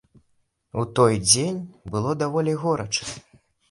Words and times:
У 0.83 0.85
той 1.01 1.13
дзень 1.29 1.61
было 1.93 2.19
даволі 2.27 2.61
горача. 2.67 3.17